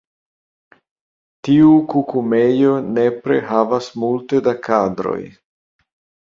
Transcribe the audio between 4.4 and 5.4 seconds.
da kadroj.